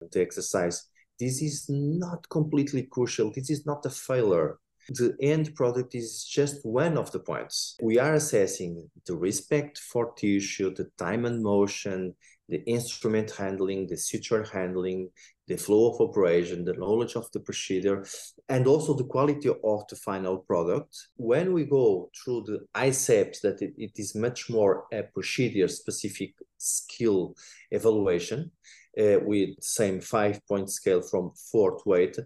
the 0.00 0.20
exercise, 0.20 0.88
this 1.18 1.42
is 1.42 1.66
not 1.68 2.28
completely 2.30 2.84
crucial. 2.84 3.32
This 3.32 3.50
is 3.50 3.66
not 3.66 3.84
a 3.84 3.90
failure. 3.90 4.58
The 4.88 5.14
end 5.20 5.54
product 5.54 5.94
is 5.94 6.24
just 6.24 6.64
one 6.64 6.96
of 6.96 7.12
the 7.12 7.18
points. 7.18 7.76
We 7.82 7.98
are 7.98 8.14
assessing 8.14 8.88
the 9.04 9.16
respect 9.16 9.76
for 9.76 10.14
tissue, 10.14 10.74
the 10.74 10.90
time 10.96 11.26
and 11.26 11.42
motion, 11.42 12.14
the 12.48 12.62
instrument 12.64 13.30
handling, 13.30 13.86
the 13.86 13.96
suture 13.96 14.42
handling, 14.42 15.10
the 15.46 15.56
flow 15.56 15.90
of 15.90 16.00
operation, 16.00 16.64
the 16.64 16.74
knowledge 16.74 17.14
of 17.14 17.30
the 17.32 17.40
procedure, 17.40 18.04
and 18.48 18.66
also 18.66 18.94
the 18.94 19.04
quality 19.04 19.48
of 19.48 19.86
the 19.88 19.96
final 19.96 20.38
product. 20.38 20.96
When 21.16 21.52
we 21.52 21.64
go 21.64 22.10
through 22.16 22.44
the 22.46 22.60
ICEPS, 22.74 23.40
that 23.42 23.62
it, 23.62 23.74
it 23.76 23.92
is 23.96 24.14
much 24.14 24.48
more 24.50 24.86
a 24.92 25.02
procedure 25.02 25.68
specific 25.68 26.34
skill 26.58 27.34
evaluation 27.70 28.50
uh, 28.98 29.18
with 29.22 29.50
same 29.60 30.00
five 30.00 30.46
point 30.46 30.70
scale 30.70 31.02
from 31.02 31.32
four 31.50 31.78
to 31.82 31.94
eight. 31.94 32.16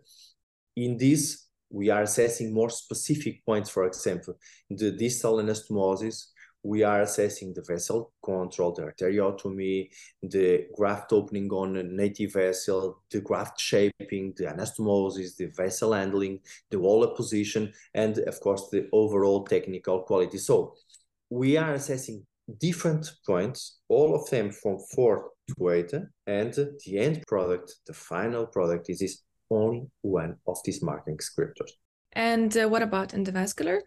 In 0.76 0.96
this, 0.96 1.46
we 1.70 1.90
are 1.90 2.02
assessing 2.02 2.52
more 2.52 2.70
specific 2.70 3.44
points, 3.44 3.70
for 3.70 3.86
example, 3.86 4.34
the 4.68 4.90
distal 4.90 5.36
anastomosis, 5.36 6.26
we 6.62 6.82
are 6.82 7.02
assessing 7.02 7.52
the 7.52 7.62
vessel 7.62 8.12
control, 8.24 8.72
the 8.72 8.82
arteriotomy, 8.82 9.88
the 10.22 10.66
graft 10.76 11.12
opening 11.12 11.50
on 11.50 11.76
a 11.76 11.82
native 11.82 12.34
vessel, 12.34 13.02
the 13.10 13.20
graft 13.20 13.60
shaping, 13.60 14.32
the 14.36 14.44
anastomosis, 14.44 15.36
the 15.36 15.46
vessel 15.56 15.92
handling, 15.92 16.38
the 16.70 16.78
wall 16.78 17.06
position, 17.14 17.72
and 17.94 18.18
of 18.18 18.38
course 18.40 18.68
the 18.70 18.88
overall 18.92 19.44
technical 19.44 20.02
quality. 20.02 20.38
So 20.38 20.74
we 21.30 21.56
are 21.56 21.72
assessing 21.72 22.24
different 22.58 23.10
points, 23.26 23.78
all 23.88 24.14
of 24.14 24.28
them 24.30 24.50
from 24.50 24.78
four 24.94 25.30
to 25.56 25.70
eight, 25.70 25.92
and 26.26 26.52
the 26.54 26.98
end 26.98 27.24
product, 27.26 27.74
the 27.86 27.94
final 27.94 28.46
product 28.46 28.88
is, 28.88 29.02
is 29.02 29.22
only 29.50 29.86
one 30.02 30.36
of 30.46 30.58
these 30.64 30.82
marking 30.82 31.16
descriptors. 31.16 31.72
And 32.12 32.56
uh, 32.56 32.68
what 32.68 32.82
about 32.82 33.10
endovascular? 33.10 33.80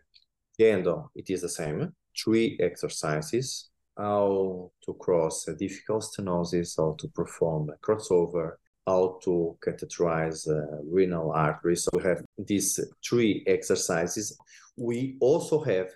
The 0.58 0.72
endo, 0.72 1.12
it 1.16 1.30
is 1.30 1.42
the 1.42 1.50
same 1.50 1.94
three 2.22 2.58
exercises 2.62 3.70
how 3.98 4.72
to 4.84 4.94
cross 4.96 5.48
a 5.48 5.56
difficult 5.56 6.04
stenosis, 6.04 6.78
how 6.78 6.96
to 7.00 7.08
perform 7.10 7.70
a 7.70 7.78
crossover, 7.86 8.54
how 8.86 9.20
to 9.24 9.58
catheterize 9.66 10.48
uh, 10.50 10.82
renal 10.84 11.32
arteries. 11.32 11.84
So 11.84 11.92
we 11.96 12.04
have 12.04 12.24
these 12.38 12.80
three 13.08 13.44
exercises. 13.48 14.38
We 14.76 15.18
also 15.20 15.64
have 15.64 15.90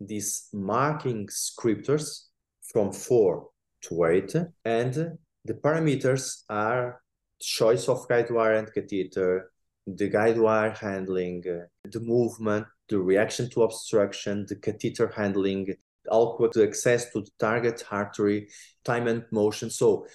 these 0.00 0.48
marking 0.52 1.28
scriptors 1.28 2.26
from 2.72 2.92
four 2.92 3.48
to 3.82 4.04
eight, 4.06 4.34
and 4.64 5.18
the 5.44 5.54
parameters 5.54 6.42
are 6.48 7.00
choice 7.40 7.88
of 7.88 8.08
guide 8.08 8.30
wire 8.30 8.54
and 8.54 8.72
catheter, 8.72 9.52
the 9.86 10.08
guide 10.08 10.38
wire 10.38 10.70
handling, 10.70 11.42
uh, 11.48 11.66
the 11.90 12.00
movement, 12.00 12.66
the 12.88 12.98
reaction 12.98 13.50
to 13.50 13.62
obstruction, 13.62 14.46
the 14.48 14.56
catheter 14.56 15.12
handling, 15.14 15.74
adequate 16.06 16.56
access 16.56 17.10
to 17.12 17.20
the 17.20 17.30
target 17.38 17.84
artery, 17.90 18.48
time 18.84 19.06
and 19.06 19.24
motion. 19.30 19.70
So 19.70 20.06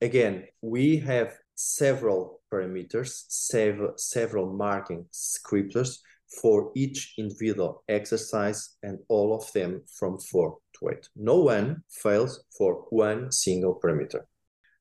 again, 0.00 0.44
we 0.62 0.98
have 0.98 1.34
several 1.54 2.40
parameters, 2.52 3.24
several, 3.28 3.92
several 3.96 4.52
marking 4.52 5.06
scriptors 5.12 5.98
for 6.40 6.70
each 6.76 7.14
individual 7.18 7.82
exercise 7.88 8.76
and 8.82 8.98
all 9.08 9.34
of 9.34 9.50
them 9.52 9.82
from 9.98 10.18
four 10.18 10.58
to 10.78 10.90
eight. 10.90 11.08
No 11.16 11.36
one 11.40 11.82
fails 11.88 12.44
for 12.56 12.86
one 12.90 13.32
single 13.32 13.80
parameter. 13.82 14.22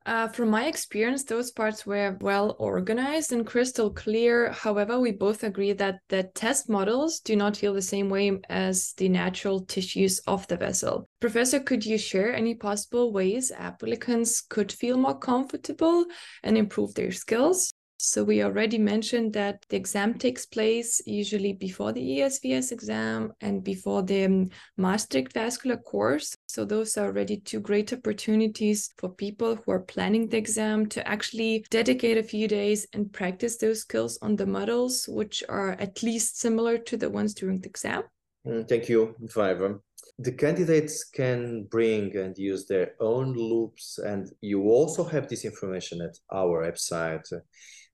Uh, 0.08 0.26
from 0.30 0.50
my 0.50 0.68
experience, 0.68 1.26
those 1.26 1.52
parts 1.52 1.86
were 1.86 2.18
well 2.22 2.56
organized 2.60 3.34
and 3.34 3.46
crystal 3.46 3.92
clear. 3.92 4.54
However, 4.54 5.02
we 5.02 5.12
both 5.12 5.44
agree 5.44 5.74
that 5.74 6.00
the 6.08 6.24
test 6.34 6.70
models 6.70 7.20
do 7.20 7.36
not 7.36 7.58
feel 7.58 7.74
the 7.74 7.82
same 7.82 8.08
way 8.08 8.40
as 8.48 8.94
the 8.94 9.10
natural 9.10 9.66
tissues 9.66 10.20
of 10.20 10.48
the 10.48 10.56
vessel. 10.56 11.10
Professor, 11.20 11.60
could 11.60 11.86
you 11.86 11.98
share 11.98 12.34
any 12.34 12.56
possible 12.56 13.12
ways 13.12 13.52
applicants 13.52 14.40
could 14.40 14.72
feel 14.72 14.96
more 14.96 15.20
comfortable 15.20 16.06
and 16.42 16.58
improve 16.58 16.94
their 16.94 17.12
skills? 17.12 17.70
So 18.00 18.24
we 18.24 18.44
already 18.44 18.77
mentioned 18.77 19.34
that 19.34 19.66
the 19.70 19.75
exam 19.75 20.20
takes 20.20 20.46
place 20.46 21.01
usually 21.08 21.54
before 21.54 21.92
the 21.92 22.20
ESVS 22.20 22.72
exam 22.72 23.34
and 23.42 23.63
before 23.63 24.04
the 24.04 24.25
um, 24.25 24.50
Maastricht 24.77 25.34
vascular 25.34 25.77
course. 25.77 26.38
So 26.48 26.63
those 26.63 26.96
are 26.98 27.08
already 27.08 27.38
two 27.38 27.60
great 27.60 27.92
opportunities 27.92 28.94
for 29.00 29.10
people 29.10 29.56
who 29.56 29.72
are 29.72 29.80
planning 29.80 30.30
the 30.30 30.38
exam 30.38 30.86
to 30.89 31.08
actually 31.08 31.66
dedicate 31.72 32.20
a 32.20 32.24
few 32.24 32.48
days 32.48 32.86
and 32.94 33.12
practice 33.12 33.58
those 33.58 33.82
skills 33.82 34.20
on 34.22 34.36
the 34.36 34.46
models, 34.46 35.08
which 35.08 35.44
are 35.50 35.72
at 35.72 36.04
least 36.04 36.39
similar 36.39 36.77
to 36.77 36.98
the 36.98 37.10
ones 37.10 37.34
during 37.34 37.60
the 37.62 37.70
exam. 37.70 38.04
Mm, 38.46 38.70
thank 38.70 38.89
you, 38.89 39.16
Vaiva 39.24 39.80
the 40.20 40.32
candidates 40.32 41.04
can 41.04 41.63
bring 41.66 42.16
and 42.18 42.36
use 42.39 42.66
their 42.66 42.94
own 43.00 43.34
loops 43.34 44.00
and 44.00 44.32
you 44.42 44.63
also 44.63 45.04
have 45.04 45.27
this 45.27 45.46
information 45.46 46.01
at 46.01 46.18
our 46.32 46.63
website 46.63 47.32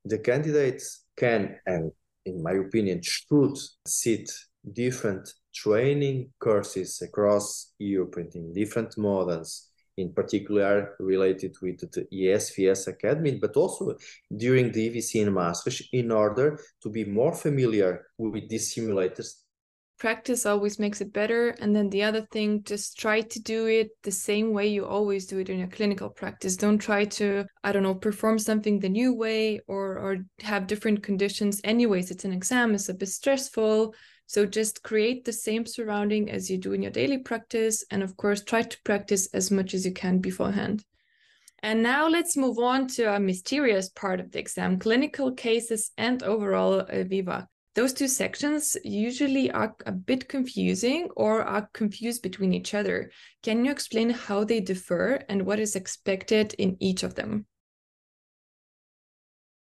the 0.06 0.18
candidates 0.18 1.06
can 1.18 1.58
and 1.66 1.92
in 2.26 2.42
my 2.42 2.54
opinion 2.54 3.02
should 3.02 3.58
sit 3.86 4.30
different 4.74 5.30
training 5.54 6.30
courses 6.40 7.02
across 7.02 7.74
europe 7.80 8.18
in 8.34 8.54
different 8.54 8.98
models 8.98 9.70
in 9.98 10.14
particular 10.14 10.96
related 11.00 11.56
with 11.62 11.80
the 11.92 12.08
ESVS 12.12 12.88
Academy, 12.88 13.38
but 13.40 13.56
also 13.56 13.96
during 14.36 14.72
the 14.72 14.90
EVC 14.90 15.22
in 15.22 15.34
Maastricht 15.34 15.90
in 15.92 16.12
order 16.12 16.60
to 16.82 16.90
be 16.90 17.06
more 17.06 17.34
familiar 17.34 18.08
with 18.18 18.50
these 18.50 18.74
simulators 18.74 19.43
practice 19.98 20.46
always 20.46 20.80
makes 20.80 21.02
it 21.02 21.14
better. 21.14 21.50
And 21.60 21.76
then 21.76 21.90
the 21.90 22.04
other 22.04 22.28
thing, 22.32 22.64
just 22.64 22.98
try 22.98 23.22
to 23.22 23.42
do 23.42 23.68
it 23.68 23.90
the 24.04 24.12
same 24.12 24.52
way 24.52 24.68
you 24.68 24.86
always 24.86 25.26
do 25.26 25.40
it 25.40 25.50
in 25.50 25.60
your 25.60 25.68
clinical 25.68 26.10
practice. 26.10 26.58
Don't 26.58 26.78
try 26.78 27.06
to, 27.06 27.46
I 27.64 27.72
don't 27.72 27.84
know, 27.84 27.96
perform 27.96 28.40
something 28.40 28.80
the 28.80 28.90
new 28.90 29.14
way 29.14 29.62
or 29.68 29.98
or 29.98 30.18
have 30.42 30.68
different 30.68 31.04
conditions. 31.04 31.62
Anyways, 31.64 32.12
it's 32.12 32.26
an 32.26 32.34
exam, 32.34 32.76
it's 32.76 32.90
a 32.90 32.94
bit 32.94 33.10
stressful. 33.10 33.96
So 34.26 34.46
just 34.46 34.84
create 34.84 35.26
the 35.26 35.34
same 35.34 35.66
surrounding 35.66 36.32
as 36.32 36.50
you 36.50 36.58
do 36.58 36.74
in 36.74 36.82
your 36.82 36.92
daily 36.92 37.20
practice. 37.20 37.86
And 37.92 38.02
of 38.02 38.18
course, 38.18 38.44
try 38.44 38.64
to 38.64 38.82
practice 38.84 39.28
as 39.34 39.52
much 39.52 39.74
as 39.74 39.86
you 39.86 39.94
can 39.94 40.20
beforehand. 40.20 40.84
And 41.62 41.82
now 41.82 42.10
let's 42.10 42.36
move 42.36 42.60
on 42.60 42.88
to 42.90 43.16
a 43.16 43.20
mysterious 43.20 43.88
part 43.90 44.20
of 44.20 44.32
the 44.32 44.40
exam 44.40 44.80
clinical 44.80 45.32
cases 45.32 45.92
and 45.98 46.22
overall 46.22 46.82
uh, 46.82 47.04
Viva. 47.04 47.48
Those 47.76 47.94
two 47.94 48.08
sections 48.08 48.78
usually 48.84 49.50
are 49.50 49.76
a 49.88 49.92
bit 49.92 50.30
confusing 50.30 51.10
or 51.16 51.42
are 51.42 51.68
confused 51.74 52.22
between 52.22 52.54
each 52.54 52.76
other. 52.76 53.10
Can 53.42 53.66
you 53.66 53.72
explain 53.72 54.12
how 54.12 54.44
they 54.44 54.60
differ 54.60 55.24
and 55.28 55.44
what 55.44 55.60
is 55.60 55.76
expected 55.76 56.54
in 56.60 56.78
each 56.80 57.02
of 57.02 57.16
them? 57.16 57.48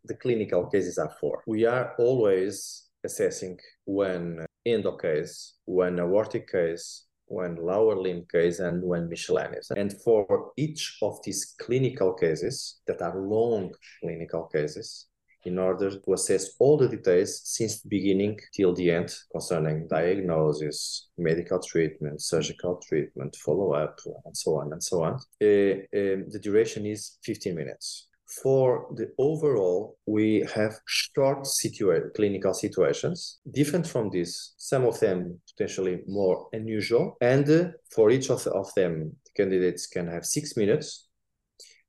The 0.05 0.15
clinical 0.15 0.67
cases 0.67 0.97
are 0.97 1.13
four. 1.19 1.43
We 1.45 1.65
are 1.65 1.93
always 1.99 2.87
assessing 3.03 3.59
when 3.83 4.45
endo 4.65 4.95
case, 4.95 5.55
when 5.65 5.99
aortic 5.99 6.49
case, 6.49 7.05
when 7.25 7.57
lower 7.57 7.97
limb 7.97 8.25
case, 8.31 8.59
and 8.59 8.81
when 8.81 9.09
miscellaneous. 9.09 9.71
And 9.75 9.93
for 10.01 10.53
each 10.55 10.97
of 11.01 11.19
these 11.23 11.53
clinical 11.59 12.13
cases 12.13 12.79
that 12.87 13.01
are 13.01 13.19
long 13.19 13.73
clinical 13.99 14.45
cases, 14.45 15.08
in 15.45 15.57
order 15.57 15.99
to 15.99 16.13
assess 16.13 16.55
all 16.59 16.77
the 16.77 16.87
details 16.87 17.41
since 17.43 17.81
the 17.81 17.89
beginning 17.89 18.39
till 18.53 18.73
the 18.73 18.91
end 18.91 19.13
concerning 19.31 19.87
diagnosis, 19.87 21.09
medical 21.17 21.59
treatment, 21.59 22.21
surgical 22.21 22.81
treatment, 22.87 23.35
follow 23.37 23.73
up, 23.73 23.99
and 24.25 24.35
so 24.35 24.55
on 24.55 24.73
and 24.73 24.83
so 24.83 25.03
on. 25.03 25.13
Uh, 25.41 25.79
um, 25.97 26.25
the 26.29 26.39
duration 26.41 26.85
is 26.85 27.17
15 27.23 27.55
minutes. 27.55 28.07
For 28.43 28.85
the 28.95 29.11
overall, 29.17 29.97
we 30.05 30.45
have 30.53 30.75
short 30.85 31.45
situa- 31.45 32.13
clinical 32.13 32.53
situations, 32.53 33.39
different 33.49 33.87
from 33.87 34.11
this, 34.11 34.53
some 34.57 34.85
of 34.85 34.99
them 34.99 35.39
potentially 35.49 36.01
more 36.07 36.47
unusual. 36.53 37.17
And 37.21 37.49
uh, 37.49 37.69
for 37.91 38.11
each 38.11 38.29
of, 38.29 38.45
of 38.45 38.71
them, 38.75 39.15
the 39.25 39.31
candidates 39.35 39.87
can 39.87 40.07
have 40.07 40.25
six 40.25 40.55
minutes 40.55 41.07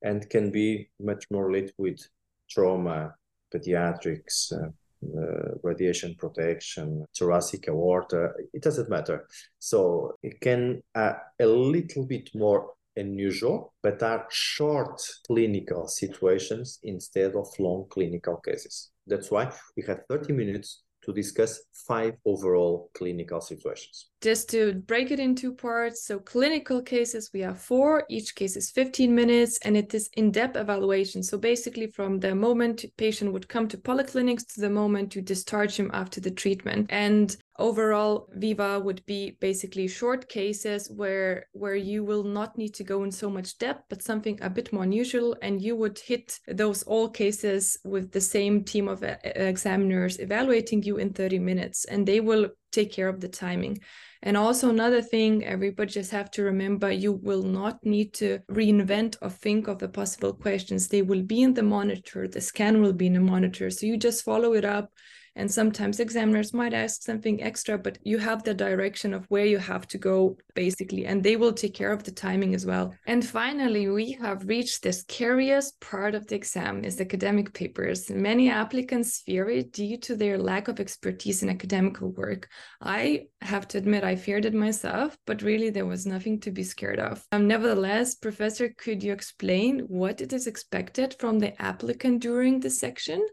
and 0.03 0.29
can 0.31 0.51
be 0.51 0.89
much 0.99 1.27
more 1.31 1.47
related 1.47 1.75
with 1.77 2.01
trauma, 2.49 3.15
pediatrics, 3.55 4.53
uh, 4.53 4.71
uh, 5.19 5.55
radiation 5.63 6.15
protection, 6.19 7.07
thoracic 7.17 7.69
aorta, 7.69 8.33
it 8.53 8.63
doesn't 8.63 8.91
matter. 8.91 9.27
So 9.59 10.15
it 10.23 10.41
can 10.41 10.83
uh, 10.95 11.15
a 11.41 11.47
little 11.47 12.05
bit 12.07 12.31
more 12.35 12.75
unusual, 12.97 13.73
but 13.83 14.03
are 14.03 14.27
short 14.31 15.01
clinical 15.27 15.89
situations 15.89 16.79
instead 16.83 17.35
of 17.35 17.47
long 17.59 17.87
clinical 17.89 18.37
cases. 18.37 18.91
That's 19.07 19.31
why 19.31 19.53
we 19.77 19.85
have 19.87 20.03
30 20.09 20.35
minutes 20.35 20.83
to 21.03 21.13
discuss 21.13 21.61
five 21.73 22.15
overall 22.25 22.91
clinical 22.95 23.41
situations. 23.41 24.11
Just 24.21 24.51
to 24.51 24.75
break 24.75 25.11
it 25.11 25.19
in 25.19 25.35
two 25.35 25.55
parts. 25.55 26.05
So, 26.05 26.19
clinical 26.19 26.83
cases, 26.83 27.31
we 27.33 27.41
have 27.41 27.61
four. 27.61 28.05
Each 28.11 28.35
case 28.35 28.57
is 28.57 28.71
15 28.71 29.15
minutes 29.15 29.59
and 29.65 29.77
it 29.77 29.95
is 29.95 30.11
in 30.15 30.31
depth 30.31 30.57
evaluation. 30.57 31.23
So, 31.23 31.39
basically, 31.39 31.87
from 31.87 32.21
the 32.21 32.35
moment 32.35 32.85
patient 32.97 33.33
would 33.33 33.49
come 33.49 33.67
to 33.69 33.79
polyclinics 33.79 34.47
to 34.55 34.61
the 34.61 34.71
moment 34.71 35.15
you 35.15 35.23
discharge 35.23 35.77
him 35.77 35.91
after 35.95 36.21
the 36.21 36.31
treatment. 36.31 36.87
And 36.91 37.35
overall 37.59 38.29
viva 38.35 38.81
would 38.81 39.05
be 39.07 39.37
basically 39.41 39.87
short 39.87 40.29
cases 40.29 40.91
where 40.91 41.47
where 41.53 41.77
you 41.77 42.05
will 42.05 42.25
not 42.25 42.57
need 42.57 42.73
to 42.75 42.85
go 42.85 43.05
in 43.05 43.11
so 43.11 43.29
much 43.29 43.59
depth 43.59 43.85
but 43.89 44.03
something 44.03 44.39
a 44.41 44.49
bit 44.49 44.73
more 44.73 44.85
unusual 44.85 45.37
and 45.43 45.61
you 45.61 45.77
would 45.77 45.99
hit 45.99 46.39
those 46.49 46.83
all 46.85 47.09
cases 47.09 47.79
with 47.85 48.13
the 48.13 48.21
same 48.21 48.65
team 48.65 48.89
of 48.89 49.03
uh, 49.03 49.17
examiners 49.25 50.19
evaluating 50.21 50.83
you 50.83 50.97
in 50.97 51.13
30 51.13 51.39
minutes 51.39 51.85
and 51.85 52.07
they 52.07 52.21
will 52.21 52.49
take 52.73 52.93
care 52.93 53.09
of 53.09 53.21
the 53.21 53.29
timing. 53.29 53.79
And 54.23 54.37
also 54.37 54.69
another 54.69 55.01
thing 55.03 55.45
everybody 55.45 55.91
just 55.91 56.11
have 56.11 56.31
to 56.33 56.43
remember 56.43 56.91
you 56.91 57.13
will 57.13 57.43
not 57.43 57.85
need 57.85 58.13
to 58.15 58.41
reinvent 58.51 59.17
or 59.23 59.31
think 59.31 59.67
of 59.67 59.79
the 59.79 59.89
possible 59.89 60.35
questions. 60.35 60.89
They 60.89 61.03
will 61.03 61.23
be 61.23 61.43
in 61.43 61.55
the 61.55 61.63
monitor. 61.63 62.29
The 62.29 62.41
scan 62.41 62.83
will 62.83 62.93
be 62.93 63.07
in 63.07 63.15
the 63.15 63.21
monitor. 63.21 63.71
So 63.71 63.87
you 63.87 63.97
just 63.97 64.25
follow 64.25 64.53
it 64.53 64.65
up 64.65 64.93
and 65.41 65.51
sometimes 65.51 66.01
examiners 66.01 66.53
might 66.53 66.75
ask 66.75 67.03
something 67.03 67.43
extra 67.43 67.79
but 67.79 67.97
you 68.05 68.19
have 68.19 68.43
the 68.43 68.53
direction 68.53 69.15
of 69.15 69.25
where 69.31 69.47
you 69.47 69.57
have 69.57 69.89
to 69.89 69.97
go 69.97 70.37
basically 70.55 71.07
and 71.07 71.23
they 71.23 71.37
will 71.37 71.53
take 71.53 71.73
care 71.73 71.93
of 71.93 72.05
the 72.05 72.11
timing 72.11 72.55
as 72.55 72.67
well. 72.67 72.95
And 73.07 73.25
finally 73.25 73.89
we 73.89 74.13
have 74.13 74.47
reached 74.47 74.83
the 74.83 74.93
scariest 74.93 75.81
part 75.81 76.15
of 76.15 76.27
the 76.27 76.37
exam 76.37 76.85
is 76.85 77.01
academic 77.01 77.55
papers. 77.55 78.11
Many 78.11 78.51
applicants 78.51 79.23
fear 79.25 79.49
it 79.49 79.73
due 79.73 79.97
to 79.99 80.15
their 80.15 80.37
lack 80.37 80.69
of 80.69 80.79
expertise 80.79 81.43
in 81.43 81.49
academic 81.49 81.99
work. 82.01 82.49
I 82.83 83.29
have 83.41 83.67
to 83.69 83.79
admit 83.79 84.05
i 84.05 84.17
feared 84.17 84.45
it 84.45 84.53
myself 84.53 85.17
but 85.27 85.41
really 85.41 85.71
there 85.71 85.87
was 85.87 86.05
nothing 86.05 86.39
to 86.41 86.51
be 86.51 86.63
scared 86.63 87.01
of. 87.01 87.25
Um, 87.33 87.49
nevertheless 87.49 88.15
professor 88.15 88.69
could 88.77 89.03
you 89.03 89.13
explain 89.15 89.81
what 90.01 90.21
it 90.21 90.35
is 90.35 90.47
expected 90.47 91.17
from 91.19 91.39
the 91.39 91.61
applicant 91.63 92.21
during 92.21 92.61
this 92.61 92.79
section 92.79 93.27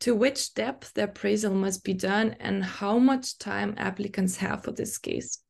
to 0.00 0.14
which 0.14 0.54
depth 0.54 0.94
the 0.94 1.04
appraisal 1.04 1.54
must 1.54 1.84
be 1.84 1.94
done 1.94 2.34
and 2.40 2.64
how 2.64 2.98
much 2.98 3.38
time 3.38 3.74
applicants 3.76 4.36
have 4.36 4.64
for 4.64 4.72
this 4.72 4.98
case? 4.98 5.42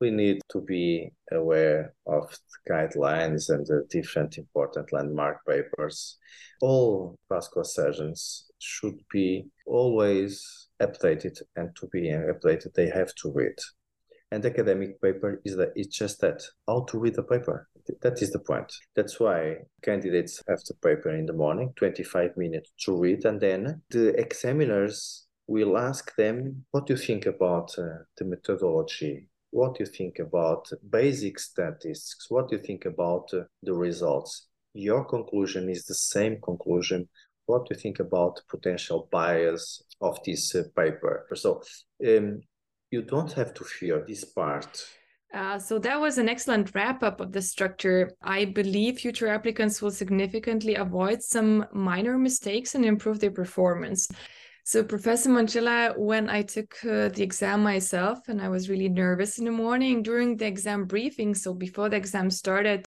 We 0.00 0.10
need 0.10 0.40
to 0.52 0.62
be 0.62 1.10
aware 1.30 1.92
of 2.06 2.30
the 2.30 2.72
guidelines 2.72 3.50
and 3.50 3.66
the 3.66 3.86
different 3.90 4.38
important 4.38 4.92
landmark 4.92 5.44
papers. 5.46 6.16
All 6.62 7.18
vascular 7.28 7.64
surgeons 7.64 8.50
should 8.58 8.98
be 9.12 9.46
always 9.66 10.68
updated, 10.80 11.42
and 11.56 11.74
to 11.76 11.86
be 11.88 12.08
updated, 12.08 12.72
they 12.74 12.88
have 12.88 13.14
to 13.16 13.32
read. 13.32 13.56
And 14.30 14.44
academic 14.46 15.02
paper 15.02 15.42
is 15.44 15.56
that 15.56 15.72
it's 15.74 15.94
just 15.94 16.20
that 16.20 16.42
how 16.66 16.84
to 16.88 16.98
read 16.98 17.16
the 17.16 17.24
paper 17.24 17.68
that 18.02 18.22
is 18.22 18.30
the 18.30 18.38
point. 18.38 18.72
That's 18.94 19.18
why 19.18 19.56
candidates 19.82 20.42
have 20.48 20.60
the 20.66 20.74
paper 20.74 21.10
in 21.10 21.26
the 21.26 21.32
morning, 21.32 21.72
25 21.76 22.36
minutes 22.36 22.72
to 22.84 22.96
read, 22.96 23.24
and 23.24 23.40
then 23.40 23.82
the 23.90 24.18
examiners 24.18 25.26
will 25.46 25.76
ask 25.76 26.14
them, 26.16 26.64
What 26.70 26.86
do 26.86 26.94
you 26.94 26.98
think 26.98 27.26
about 27.26 27.70
uh, 27.78 28.04
the 28.16 28.24
methodology? 28.24 29.28
What 29.50 29.74
do 29.74 29.84
you 29.84 29.90
think 29.90 30.20
about 30.20 30.70
basic 30.90 31.38
statistics? 31.38 32.26
What 32.28 32.48
do 32.48 32.56
you 32.56 32.62
think 32.62 32.84
about 32.84 33.28
uh, 33.32 33.42
the 33.62 33.74
results? 33.74 34.48
Your 34.74 35.04
conclusion 35.04 35.68
is 35.68 35.84
the 35.86 35.94
same 35.94 36.40
conclusion. 36.40 37.08
What 37.46 37.66
do 37.66 37.74
you 37.74 37.80
think 37.80 37.98
about 37.98 38.40
potential 38.48 39.08
bias 39.10 39.82
of 40.00 40.22
this 40.24 40.54
uh, 40.54 40.62
paper? 40.76 41.26
So 41.34 41.62
um, 42.06 42.42
you 42.90 43.02
don't 43.02 43.32
have 43.32 43.52
to 43.54 43.64
fear 43.64 44.04
this 44.06 44.24
part 44.24 44.84
uh, 45.32 45.58
so 45.58 45.78
that 45.78 46.00
was 46.00 46.18
an 46.18 46.28
excellent 46.28 46.74
wrap 46.74 47.02
up 47.02 47.20
of 47.20 47.32
the 47.32 47.42
structure. 47.42 48.10
I 48.22 48.46
believe 48.46 48.98
future 48.98 49.28
applicants 49.28 49.80
will 49.80 49.92
significantly 49.92 50.74
avoid 50.74 51.22
some 51.22 51.66
minor 51.72 52.18
mistakes 52.18 52.74
and 52.74 52.84
improve 52.84 53.20
their 53.20 53.30
performance. 53.30 54.08
So, 54.64 54.82
Professor 54.84 55.30
Mansilha, 55.30 55.96
when 55.96 56.28
I 56.28 56.42
took 56.42 56.74
uh, 56.84 57.08
the 57.08 57.22
exam 57.22 57.62
myself 57.62 58.28
and 58.28 58.42
I 58.42 58.48
was 58.48 58.68
really 58.68 58.88
nervous 58.88 59.38
in 59.38 59.44
the 59.44 59.50
morning 59.50 60.02
during 60.02 60.36
the 60.36 60.46
exam 60.46 60.84
briefing, 60.84 61.34
so 61.34 61.54
before 61.54 61.88
the 61.88 61.96
exam 61.96 62.30
started, 62.30 62.84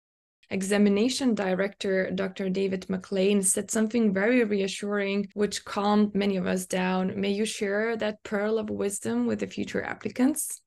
examination 0.51 1.35
director, 1.35 2.11
Dr. 2.11 2.51
David 2.51 2.89
McLean, 2.89 3.43
said 3.43 3.71
something 3.71 4.13
very 4.13 4.45
reassuring, 4.45 5.29
which 5.35 5.65
calmed 5.65 6.15
many 6.15 6.37
of 6.37 6.47
us 6.47 6.67
down. 6.67 7.19
May 7.19 7.33
you 7.33 7.45
share 7.45 7.97
that 7.97 8.23
pearl 8.23 8.59
of 8.59 8.71
wisdom 8.71 9.27
with 9.27 9.41
the 9.41 9.47
future 9.47 9.83
applicants? 9.83 10.61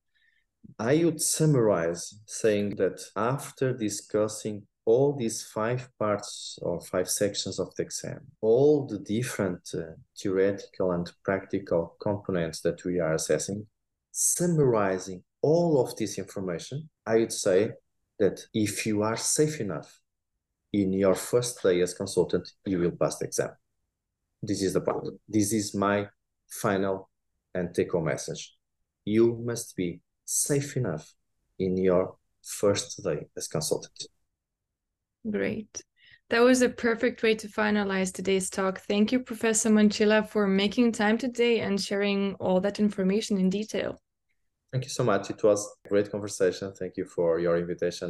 I 0.78 1.04
would 1.04 1.22
summarize 1.22 2.20
saying 2.26 2.76
that 2.76 3.02
after 3.16 3.74
discussing 3.74 4.68
all 4.86 5.16
these 5.16 5.44
five 5.44 5.90
parts 6.00 6.58
or 6.62 6.82
five 6.82 7.10
sections 7.10 7.60
of 7.60 7.74
the 7.76 7.84
exam, 7.84 8.20
all 8.42 8.88
the 8.88 9.00
different 9.00 9.70
uh, 9.74 9.94
theoretical 10.18 10.92
and 10.92 11.12
practical 11.24 11.96
components 12.02 12.62
that 12.62 12.84
we 12.84 13.00
are 13.00 13.14
assessing, 13.14 13.68
summarizing 14.12 15.24
all 15.42 15.82
of 15.82 15.96
this 15.96 16.18
information, 16.18 16.90
I 17.06 17.18
would 17.18 17.34
say 17.34 17.72
that 18.20 18.42
if 18.54 18.86
you 18.86 19.04
are 19.04 19.18
safe 19.18 19.62
enough 19.62 20.02
in 20.74 20.94
your 20.94 21.16
first 21.16 21.62
day 21.64 21.82
as 21.82 21.94
consultant, 21.94 22.52
you 22.66 22.80
will 22.80 22.92
pass 22.92 23.18
the 23.18 23.26
exam. 23.26 23.52
This 24.42 24.62
is 24.62 24.74
the 24.74 24.82
point. 24.82 25.08
This 25.28 25.54
is 25.54 25.76
my 25.76 26.08
final 26.50 27.10
and 27.54 27.74
take 27.74 27.92
home 27.92 28.06
message. 28.06 28.56
You 29.06 29.42
must 29.44 29.76
be 29.76 30.02
safe 30.30 30.78
enough 30.78 31.16
in 31.58 31.76
your 31.76 32.16
first 32.44 33.04
day 33.04 33.28
as 33.36 33.48
consultant. 33.48 34.08
Great. 35.30 35.82
That 36.30 36.42
was 36.42 36.62
a 36.62 36.70
perfect 36.70 37.24
way 37.24 37.34
to 37.36 37.48
finalize 37.48 38.14
today's 38.14 38.52
talk. 38.52 38.82
Thank 38.82 39.12
you, 39.12 39.20
Professor 39.22 39.70
Mansilha, 39.70 40.28
for 40.30 40.46
making 40.46 40.92
time 40.92 41.18
today 41.18 41.62
and 41.62 41.82
sharing 41.82 42.36
all 42.36 42.62
that 42.62 42.80
information 42.80 43.40
in 43.40 43.50
detail. 43.50 44.00
Thank 44.72 44.84
you 44.84 44.92
so 44.92 45.04
much. 45.04 45.32
It 45.32 45.44
was 45.44 45.68
a 45.86 45.90
great 45.90 46.12
conversation. 46.12 46.74
Thank 46.74 46.98
you 46.98 47.06
for 47.06 47.40
your 47.40 47.58
invitation. 47.58 48.10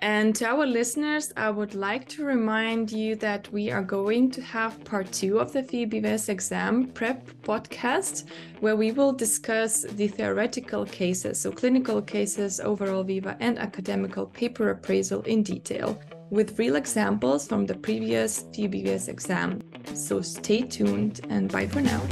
And 0.00 0.34
to 0.36 0.46
our 0.46 0.66
listeners, 0.66 1.32
I 1.36 1.50
would 1.50 1.74
like 1.74 2.08
to 2.10 2.24
remind 2.24 2.90
you 2.90 3.16
that 3.16 3.50
we 3.52 3.70
are 3.70 3.82
going 3.82 4.30
to 4.32 4.42
have 4.42 4.84
part 4.84 5.10
two 5.12 5.38
of 5.38 5.52
the 5.52 5.62
FEBVS 5.62 6.28
exam 6.28 6.88
prep 6.88 7.26
podcast, 7.42 8.24
where 8.60 8.76
we 8.76 8.92
will 8.92 9.12
discuss 9.12 9.82
the 9.82 10.08
theoretical 10.08 10.84
cases, 10.84 11.40
so 11.40 11.52
clinical 11.52 12.02
cases, 12.02 12.60
overall 12.60 13.04
Viva, 13.04 13.36
and 13.40 13.58
academical 13.58 14.26
paper 14.26 14.70
appraisal 14.70 15.22
in 15.22 15.42
detail 15.42 15.98
with 16.30 16.58
real 16.58 16.76
examples 16.76 17.46
from 17.46 17.64
the 17.64 17.74
previous 17.74 18.42
FEBVS 18.44 19.08
exam. 19.08 19.62
So 19.94 20.20
stay 20.20 20.62
tuned 20.62 21.20
and 21.30 21.50
bye 21.50 21.68
for 21.68 21.80
now. 21.80 22.02